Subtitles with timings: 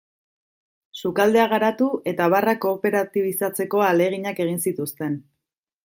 [1.01, 5.25] Sukaldea garatu eta barra kooperatibizatzeko ahaleginak egin zituzten.